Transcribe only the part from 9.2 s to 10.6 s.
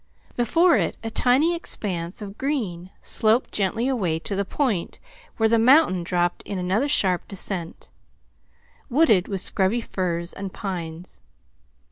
with scrubby firs and